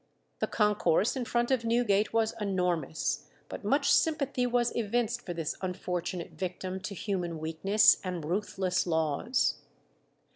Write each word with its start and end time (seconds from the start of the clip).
The 0.39 0.47
concourse 0.47 1.15
in 1.15 1.25
front 1.25 1.51
of 1.51 1.63
Newgate 1.63 2.11
was 2.11 2.33
enormous, 2.41 3.25
but 3.49 3.63
much 3.63 3.91
sympathy 3.93 4.47
was 4.47 4.75
evinced 4.75 5.21
for 5.27 5.35
this 5.35 5.55
unfortunate 5.61 6.31
victim 6.31 6.79
to 6.79 6.95
human 6.95 7.37
weakness 7.37 7.99
and 8.03 8.25
ruthless 8.25 8.87
laws. 8.87 9.59